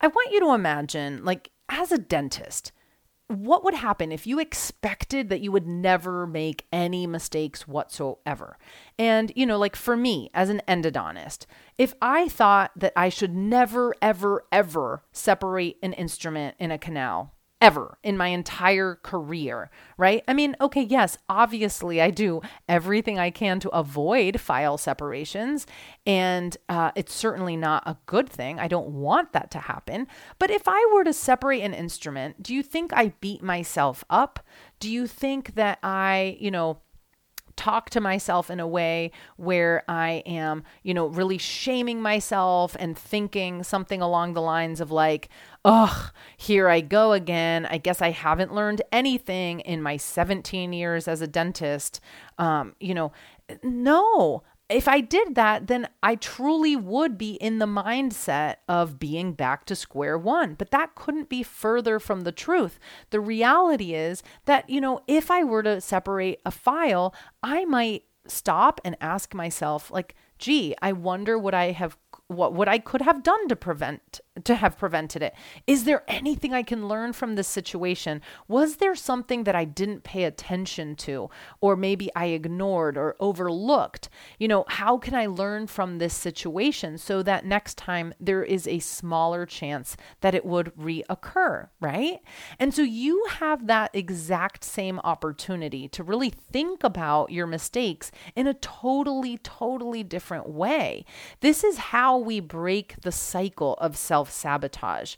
I 0.00 0.06
want 0.06 0.32
you 0.32 0.40
to 0.40 0.54
imagine, 0.54 1.26
like, 1.26 1.50
as 1.74 1.90
a 1.90 1.98
dentist, 1.98 2.70
what 3.26 3.64
would 3.64 3.74
happen 3.74 4.12
if 4.12 4.26
you 4.26 4.38
expected 4.38 5.28
that 5.28 5.40
you 5.40 5.50
would 5.50 5.66
never 5.66 6.26
make 6.26 6.66
any 6.72 7.06
mistakes 7.06 7.66
whatsoever? 7.66 8.58
And, 8.98 9.32
you 9.34 9.44
know, 9.44 9.58
like 9.58 9.74
for 9.74 9.96
me 9.96 10.30
as 10.34 10.50
an 10.50 10.62
endodontist, 10.68 11.46
if 11.76 11.94
I 12.00 12.28
thought 12.28 12.70
that 12.76 12.92
I 12.94 13.08
should 13.08 13.34
never, 13.34 13.94
ever, 14.00 14.44
ever 14.52 15.02
separate 15.10 15.78
an 15.82 15.94
instrument 15.94 16.54
in 16.60 16.70
a 16.70 16.78
canal, 16.78 17.33
ever 17.64 17.96
in 18.02 18.14
my 18.14 18.26
entire 18.28 18.96
career, 18.96 19.70
right? 19.96 20.22
I 20.28 20.34
mean, 20.34 20.54
okay, 20.60 20.82
yes, 20.82 21.16
obviously 21.30 21.98
I 21.98 22.10
do 22.10 22.42
everything 22.68 23.18
I 23.18 23.30
can 23.30 23.58
to 23.60 23.70
avoid 23.70 24.38
file 24.38 24.76
separations, 24.76 25.66
and 26.04 26.54
uh, 26.68 26.90
it's 26.94 27.14
certainly 27.14 27.56
not 27.56 27.82
a 27.86 27.96
good 28.04 28.28
thing. 28.28 28.60
I 28.60 28.68
don't 28.68 28.90
want 28.90 29.32
that 29.32 29.50
to 29.52 29.60
happen. 29.60 30.08
But 30.38 30.50
if 30.50 30.68
I 30.68 30.90
were 30.92 31.04
to 31.04 31.14
separate 31.14 31.62
an 31.62 31.72
instrument, 31.72 32.42
do 32.42 32.54
you 32.54 32.62
think 32.62 32.92
I 32.92 33.14
beat 33.22 33.42
myself 33.42 34.04
up? 34.10 34.40
Do 34.78 34.90
you 34.90 35.06
think 35.06 35.54
that 35.54 35.78
I, 35.82 36.36
you 36.38 36.50
know, 36.50 36.82
talk 37.64 37.88
to 37.88 38.00
myself 38.00 38.50
in 38.50 38.60
a 38.60 38.66
way 38.66 39.10
where 39.36 39.82
I 39.88 40.22
am, 40.26 40.64
you 40.82 40.92
know, 40.92 41.06
really 41.06 41.38
shaming 41.38 42.02
myself 42.02 42.76
and 42.78 42.96
thinking 42.96 43.62
something 43.62 44.02
along 44.02 44.34
the 44.34 44.42
lines 44.42 44.82
of 44.82 44.90
like, 44.90 45.30
ugh, 45.64 46.12
here 46.36 46.68
I 46.68 46.82
go 46.82 47.12
again. 47.12 47.64
I 47.64 47.78
guess 47.78 48.02
I 48.02 48.10
haven't 48.10 48.54
learned 48.54 48.82
anything 48.92 49.60
in 49.60 49.80
my 49.80 49.96
17 49.96 50.74
years 50.74 51.08
as 51.08 51.22
a 51.22 51.26
dentist. 51.26 52.00
Um, 52.36 52.74
you 52.80 52.92
know, 52.92 53.12
no, 53.62 54.42
if 54.68 54.88
I 54.88 55.00
did 55.00 55.34
that, 55.34 55.66
then 55.66 55.88
I 56.02 56.14
truly 56.14 56.74
would 56.74 57.18
be 57.18 57.34
in 57.34 57.58
the 57.58 57.66
mindset 57.66 58.56
of 58.68 58.98
being 58.98 59.32
back 59.32 59.66
to 59.66 59.76
square 59.76 60.16
one. 60.16 60.54
But 60.54 60.70
that 60.70 60.94
couldn't 60.94 61.28
be 61.28 61.42
further 61.42 62.00
from 62.00 62.22
the 62.22 62.32
truth. 62.32 62.78
The 63.10 63.20
reality 63.20 63.94
is 63.94 64.22
that, 64.46 64.68
you 64.70 64.80
know, 64.80 65.00
if 65.06 65.30
I 65.30 65.44
were 65.44 65.62
to 65.62 65.80
separate 65.80 66.40
a 66.46 66.50
file, 66.50 67.14
I 67.42 67.66
might 67.66 68.04
stop 68.26 68.80
and 68.84 68.96
ask 69.02 69.34
myself, 69.34 69.90
like, 69.90 70.14
gee, 70.38 70.74
I 70.80 70.92
wonder 70.92 71.38
what 71.38 71.54
I 71.54 71.72
have 71.72 71.98
what 72.28 72.54
would 72.54 72.68
I 72.68 72.78
could 72.78 73.02
have 73.02 73.22
done 73.22 73.48
to 73.48 73.56
prevent 73.56 74.20
to 74.42 74.56
have 74.56 74.76
prevented 74.76 75.22
it. 75.22 75.34
Is 75.66 75.84
there 75.84 76.02
anything 76.08 76.52
I 76.52 76.64
can 76.64 76.88
learn 76.88 77.12
from 77.12 77.36
this 77.36 77.46
situation? 77.46 78.20
Was 78.48 78.76
there 78.76 78.96
something 78.96 79.44
that 79.44 79.54
I 79.54 79.64
didn't 79.64 80.02
pay 80.02 80.24
attention 80.24 80.96
to 80.96 81.30
or 81.60 81.76
maybe 81.76 82.10
I 82.16 82.26
ignored 82.26 82.98
or 82.98 83.14
overlooked? 83.20 84.08
You 84.38 84.48
know, 84.48 84.64
how 84.66 84.98
can 84.98 85.14
I 85.14 85.26
learn 85.26 85.68
from 85.68 85.98
this 85.98 86.14
situation 86.14 86.98
so 86.98 87.22
that 87.22 87.46
next 87.46 87.78
time 87.78 88.12
there 88.18 88.42
is 88.42 88.66
a 88.66 88.80
smaller 88.80 89.46
chance 89.46 89.96
that 90.20 90.34
it 90.34 90.44
would 90.44 90.74
reoccur, 90.76 91.68
right? 91.80 92.18
And 92.58 92.74
so 92.74 92.82
you 92.82 93.24
have 93.30 93.68
that 93.68 93.90
exact 93.94 94.64
same 94.64 94.98
opportunity 95.04 95.88
to 95.88 96.02
really 96.02 96.30
think 96.30 96.82
about 96.82 97.30
your 97.30 97.46
mistakes 97.46 98.10
in 98.34 98.48
a 98.48 98.54
totally 98.54 99.38
totally 99.38 100.02
different 100.02 100.48
way. 100.48 101.04
This 101.40 101.62
is 101.62 101.78
how 101.78 102.13
we 102.22 102.40
break 102.40 103.00
the 103.02 103.12
cycle 103.12 103.74
of 103.74 103.96
self 103.96 104.30
sabotage. 104.30 105.16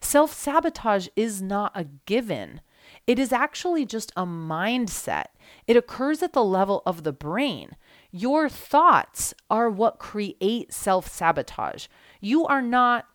Self 0.00 0.32
sabotage 0.32 1.08
is 1.16 1.40
not 1.42 1.72
a 1.74 1.84
given. 2.06 2.60
It 3.06 3.18
is 3.18 3.32
actually 3.32 3.86
just 3.86 4.12
a 4.16 4.26
mindset. 4.26 5.26
It 5.66 5.76
occurs 5.76 6.22
at 6.22 6.32
the 6.32 6.44
level 6.44 6.82
of 6.86 7.02
the 7.04 7.12
brain. 7.12 7.76
Your 8.10 8.48
thoughts 8.48 9.34
are 9.48 9.70
what 9.70 9.98
create 9.98 10.72
self 10.72 11.08
sabotage. 11.08 11.86
You 12.20 12.46
are 12.46 12.62
not 12.62 13.06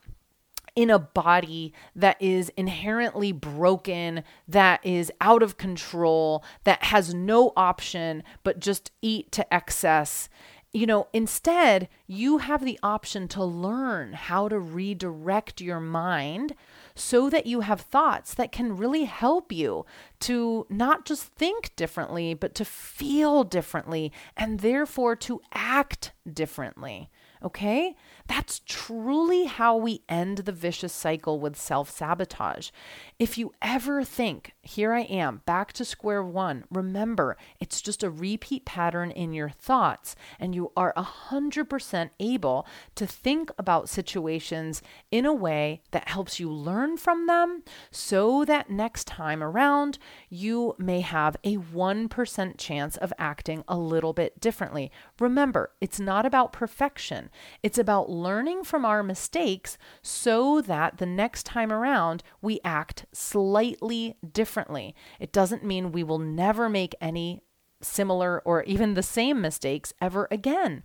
in 0.74 0.90
a 0.90 0.98
body 0.98 1.72
that 1.94 2.20
is 2.20 2.50
inherently 2.50 3.32
broken, 3.32 4.22
that 4.46 4.84
is 4.84 5.10
out 5.22 5.42
of 5.42 5.56
control, 5.56 6.44
that 6.64 6.84
has 6.84 7.14
no 7.14 7.52
option 7.56 8.22
but 8.44 8.60
just 8.60 8.92
eat 9.00 9.32
to 9.32 9.54
excess 9.54 10.28
you 10.76 10.86
know, 10.86 11.08
instead, 11.14 11.88
you 12.06 12.36
have 12.38 12.62
the 12.62 12.78
option 12.82 13.28
to 13.28 13.42
learn 13.42 14.12
how 14.12 14.46
to 14.46 14.58
redirect 14.58 15.62
your 15.62 15.80
mind 15.80 16.54
so 16.94 17.30
that 17.30 17.46
you 17.46 17.60
have 17.60 17.80
thoughts 17.80 18.34
that 18.34 18.52
can 18.52 18.76
really 18.76 19.04
help 19.04 19.50
you 19.50 19.86
to 20.20 20.66
not 20.68 21.06
just 21.06 21.24
think 21.34 21.74
differently, 21.76 22.34
but 22.34 22.54
to 22.54 22.64
feel 22.66 23.42
differently 23.42 24.12
and 24.36 24.60
therefore 24.60 25.16
to 25.16 25.40
act 25.54 26.12
differently. 26.30 27.08
Okay? 27.42 27.94
That's 28.28 28.60
truly 28.66 29.44
how 29.44 29.76
we 29.76 30.02
end 30.08 30.38
the 30.38 30.52
vicious 30.52 30.92
cycle 30.92 31.38
with 31.38 31.56
self 31.56 31.90
sabotage. 31.90 32.70
If 33.18 33.38
you 33.38 33.52
ever 33.62 34.04
think, 34.04 34.52
here 34.62 34.92
I 34.92 35.02
am, 35.02 35.42
back 35.46 35.72
to 35.74 35.84
square 35.84 36.22
one, 36.22 36.64
remember 36.70 37.36
it's 37.60 37.80
just 37.80 38.02
a 38.02 38.10
repeat 38.10 38.64
pattern 38.64 39.10
in 39.10 39.32
your 39.32 39.50
thoughts, 39.50 40.16
and 40.40 40.54
you 40.54 40.72
are 40.76 40.92
100% 40.96 42.10
able 42.18 42.66
to 42.94 43.06
think 43.06 43.50
about 43.58 43.88
situations 43.88 44.82
in 45.10 45.24
a 45.24 45.34
way 45.34 45.82
that 45.92 46.08
helps 46.08 46.40
you 46.40 46.50
learn 46.50 46.96
from 46.96 47.26
them 47.26 47.62
so 47.90 48.44
that 48.44 48.70
next 48.70 49.06
time 49.06 49.42
around 49.42 49.98
you 50.28 50.74
may 50.78 51.00
have 51.00 51.36
a 51.44 51.56
1% 51.56 52.54
chance 52.58 52.96
of 52.96 53.12
acting 53.18 53.64
a 53.68 53.76
little 53.76 54.12
bit 54.12 54.40
differently. 54.40 54.90
Remember, 55.20 55.70
it's 55.80 56.00
not 56.00 56.26
about 56.26 56.52
perfection, 56.52 57.25
it's 57.62 57.78
about 57.78 58.10
learning 58.10 58.64
from 58.64 58.84
our 58.84 59.02
mistakes 59.02 59.78
so 60.02 60.60
that 60.60 60.98
the 60.98 61.06
next 61.06 61.44
time 61.44 61.72
around 61.72 62.22
we 62.40 62.60
act 62.64 63.06
slightly 63.12 64.16
differently. 64.32 64.94
It 65.20 65.32
doesn't 65.32 65.64
mean 65.64 65.92
we 65.92 66.02
will 66.02 66.18
never 66.18 66.68
make 66.68 66.94
any 67.00 67.42
similar 67.80 68.40
or 68.40 68.62
even 68.64 68.94
the 68.94 69.02
same 69.02 69.40
mistakes 69.40 69.92
ever 70.00 70.28
again. 70.30 70.82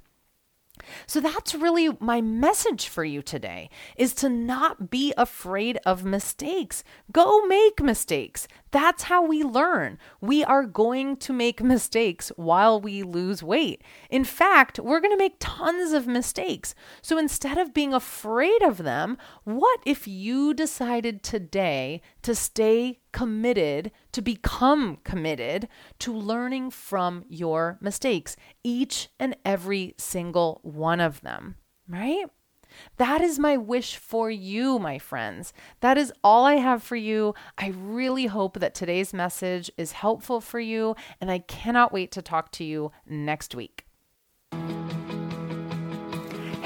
So 1.07 1.19
that's 1.19 1.55
really 1.55 1.89
my 1.99 2.21
message 2.21 2.87
for 2.87 3.03
you 3.03 3.21
today 3.21 3.69
is 3.95 4.13
to 4.15 4.29
not 4.29 4.89
be 4.89 5.13
afraid 5.17 5.79
of 5.85 6.03
mistakes. 6.03 6.83
Go 7.11 7.45
make 7.45 7.81
mistakes. 7.81 8.47
That's 8.71 9.03
how 9.03 9.25
we 9.25 9.43
learn. 9.43 9.97
We 10.21 10.43
are 10.43 10.65
going 10.65 11.17
to 11.17 11.33
make 11.33 11.61
mistakes 11.63 12.31
while 12.35 12.79
we 12.79 13.03
lose 13.03 13.43
weight. 13.43 13.83
In 14.09 14.23
fact, 14.23 14.79
we're 14.79 15.01
going 15.01 15.11
to 15.11 15.17
make 15.17 15.35
tons 15.39 15.91
of 15.91 16.07
mistakes. 16.07 16.73
So 17.01 17.17
instead 17.17 17.57
of 17.57 17.73
being 17.73 17.93
afraid 17.93 18.61
of 18.63 18.77
them, 18.77 19.17
what 19.43 19.79
if 19.85 20.07
you 20.07 20.53
decided 20.53 21.23
today 21.23 22.01
to 22.21 22.33
stay 22.33 22.99
committed, 23.11 23.91
to 24.11 24.21
become 24.21 24.97
committed 25.03 25.67
to 25.99 26.13
learning 26.13 26.71
from 26.71 27.23
your 27.29 27.77
mistakes, 27.81 28.35
each 28.63 29.09
and 29.19 29.35
every 29.45 29.95
single 29.97 30.59
one 30.63 30.99
of 30.99 31.21
them, 31.21 31.55
right? 31.87 32.25
That 32.97 33.21
is 33.21 33.37
my 33.37 33.57
wish 33.57 33.97
for 33.97 34.31
you, 34.31 34.79
my 34.79 34.97
friends. 34.97 35.53
That 35.81 35.97
is 35.97 36.13
all 36.23 36.45
I 36.45 36.55
have 36.55 36.81
for 36.81 36.95
you. 36.95 37.33
I 37.57 37.67
really 37.69 38.27
hope 38.27 38.59
that 38.59 38.73
today's 38.73 39.13
message 39.13 39.69
is 39.77 39.91
helpful 39.91 40.39
for 40.39 40.59
you, 40.59 40.95
and 41.19 41.29
I 41.29 41.39
cannot 41.39 41.91
wait 41.91 42.11
to 42.13 42.21
talk 42.21 42.51
to 42.53 42.63
you 42.63 42.91
next 43.05 43.55
week. 43.55 43.85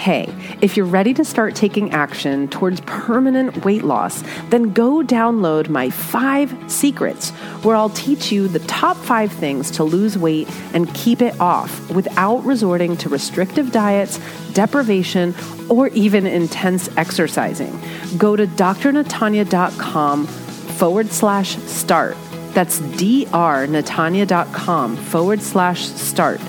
Hey, 0.06 0.30
if 0.62 0.78
you're 0.78 0.86
ready 0.86 1.16
to 1.16 1.26
start 1.26 1.56
taking 1.56 1.90
action 1.90 2.48
towards 2.50 2.80
permanent 2.82 3.66
weight 3.66 3.84
loss, 3.84 4.24
then 4.52 4.72
go 4.72 5.02
download 5.02 5.68
my 5.68 5.90
five 5.90 6.54
secrets, 6.72 7.32
where 7.64 7.76
I'll 7.76 7.90
teach 7.90 8.32
you 8.32 8.48
the 8.48 8.60
top 8.60 8.98
five 8.98 9.32
things 9.32 9.72
to 9.72 9.84
lose 9.84 10.16
weight 10.16 10.48
and 10.76 10.94
keep 10.94 11.24
it 11.24 11.40
off 11.40 11.90
without 11.90 12.46
resorting 12.46 12.96
to 12.98 13.10
restrictive 13.10 13.72
diets, 13.72 14.20
deprivation, 14.54 15.34
or 15.70 15.88
even 15.88 16.28
intense 16.28 16.88
exercising. 16.98 17.76
Go 18.16 18.36
to 18.36 18.46
drnatanya.com 18.46 20.28
forward 20.28 21.10
slash 21.10 21.58
start. 21.64 22.16
That's 22.54 22.80
drnatanya.com 22.80 24.98
forward 24.98 25.42
slash 25.42 25.88
start 25.88 26.40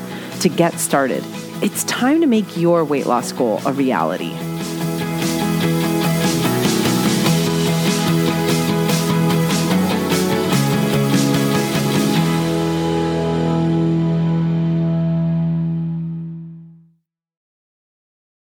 to 0.40 0.50
get 0.50 0.74
started. 0.74 1.24
It's 1.62 1.84
time 1.84 2.20
to 2.20 2.26
make 2.26 2.58
your 2.58 2.84
weight 2.84 3.06
loss 3.06 3.32
goal 3.32 3.62
a 3.64 3.72
reality. 3.72 4.34